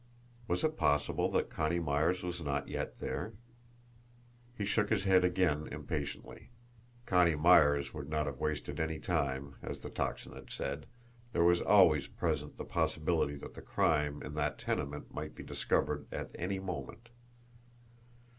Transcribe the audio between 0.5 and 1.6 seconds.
it possible that